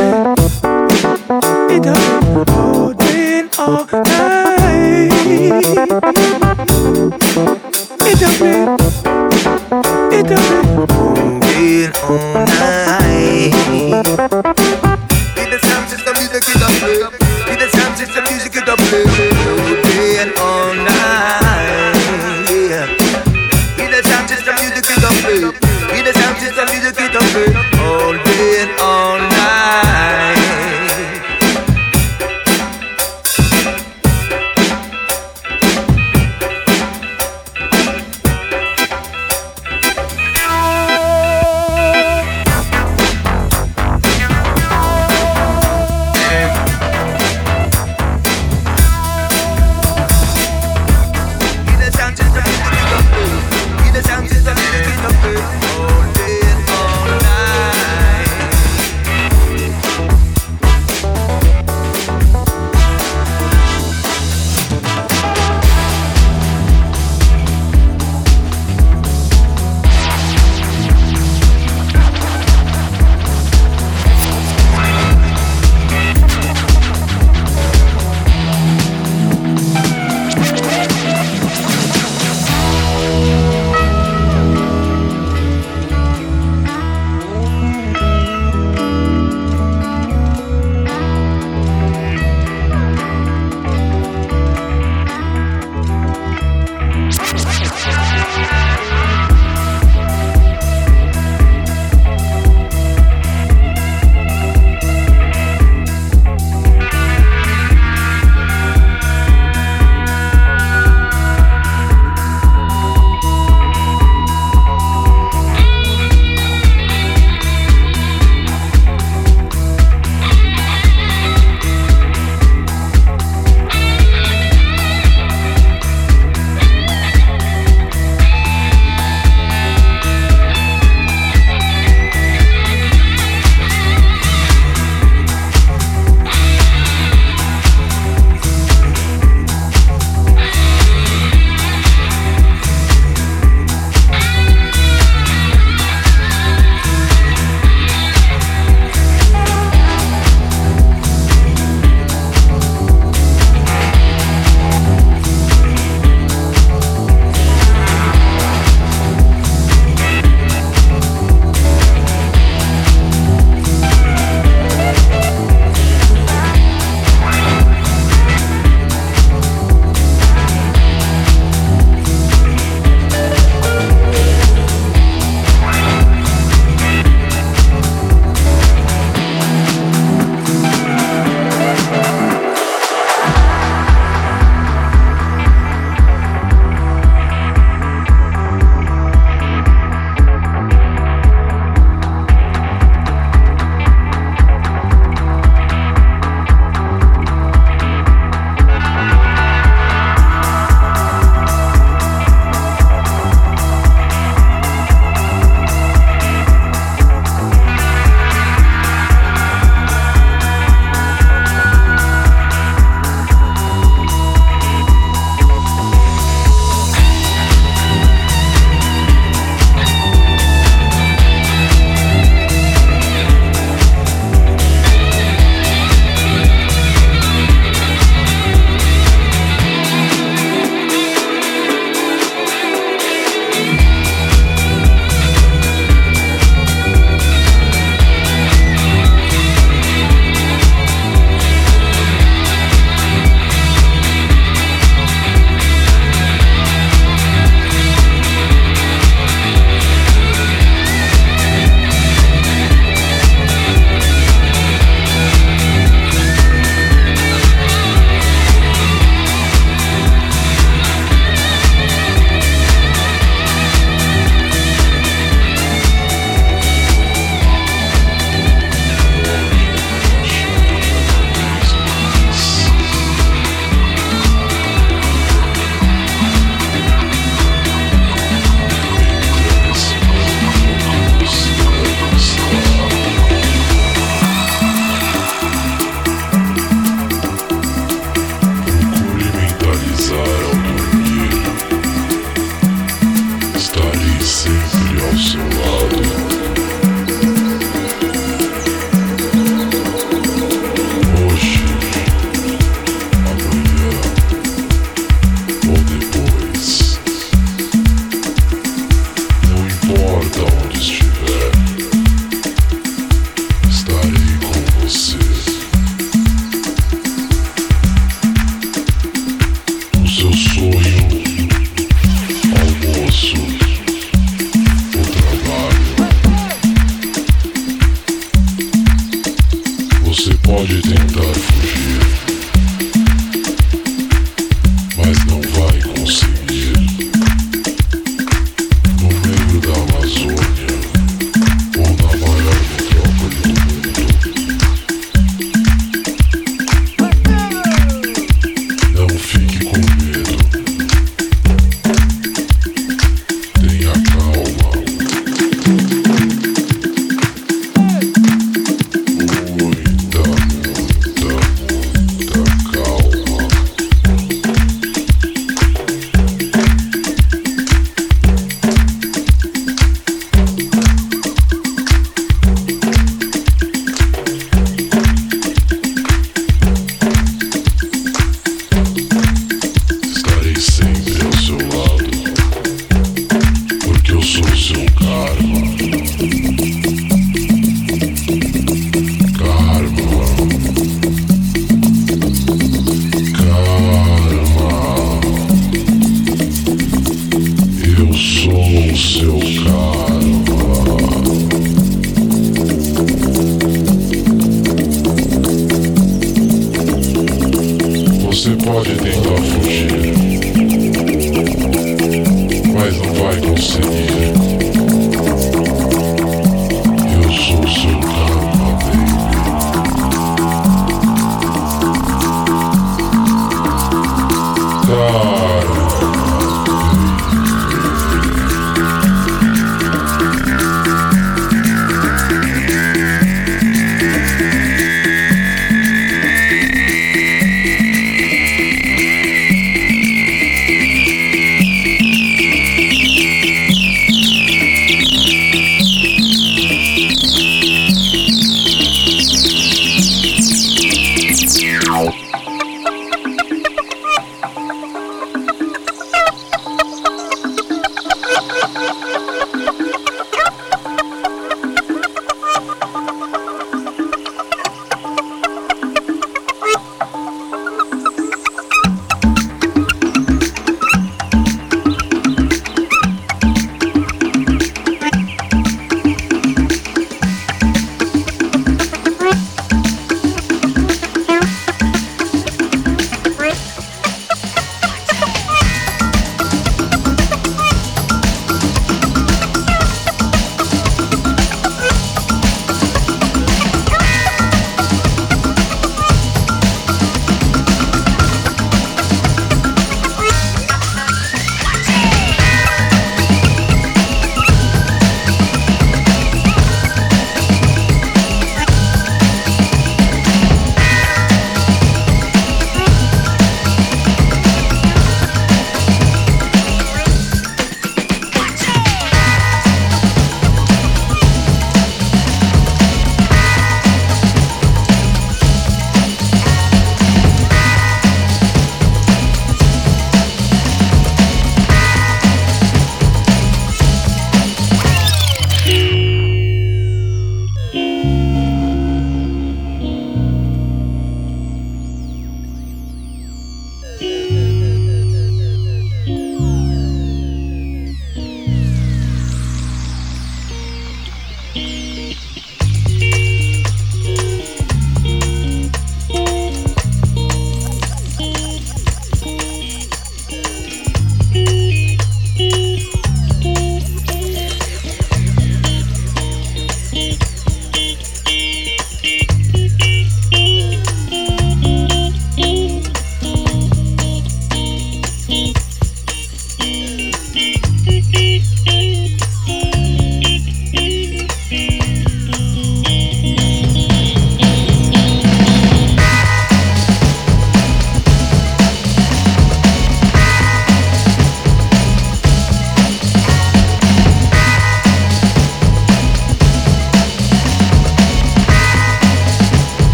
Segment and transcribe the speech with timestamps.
[0.00, 0.39] you